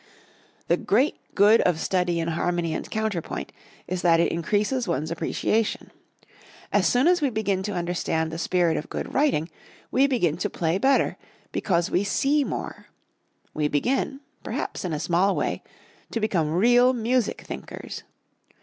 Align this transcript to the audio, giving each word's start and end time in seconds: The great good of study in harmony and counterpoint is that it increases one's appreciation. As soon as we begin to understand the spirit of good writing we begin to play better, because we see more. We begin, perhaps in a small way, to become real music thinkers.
The 0.67 0.77
great 0.77 1.19
good 1.35 1.61
of 1.61 1.79
study 1.79 2.19
in 2.19 2.29
harmony 2.29 2.73
and 2.73 2.89
counterpoint 2.89 3.51
is 3.85 4.01
that 4.01 4.19
it 4.19 4.31
increases 4.31 4.87
one's 4.87 5.11
appreciation. 5.11 5.91
As 6.73 6.87
soon 6.87 7.07
as 7.07 7.21
we 7.21 7.29
begin 7.29 7.61
to 7.61 7.73
understand 7.73 8.31
the 8.31 8.39
spirit 8.39 8.77
of 8.77 8.89
good 8.89 9.13
writing 9.13 9.47
we 9.91 10.07
begin 10.07 10.37
to 10.37 10.49
play 10.49 10.79
better, 10.79 11.17
because 11.51 11.91
we 11.91 12.03
see 12.03 12.43
more. 12.43 12.87
We 13.53 13.67
begin, 13.67 14.21
perhaps 14.43 14.83
in 14.83 14.91
a 14.93 14.99
small 14.99 15.35
way, 15.35 15.61
to 16.09 16.19
become 16.19 16.49
real 16.51 16.93
music 16.93 17.41
thinkers. 17.41 18.01